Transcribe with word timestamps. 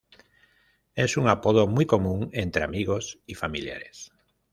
Es 0.95 1.15
un 1.15 1.27
apodo 1.27 1.67
muy 1.67 1.85
común 1.85 2.31
entre 2.33 2.63
amigos 2.63 3.19
y 3.27 3.35
familiares. 3.35 4.11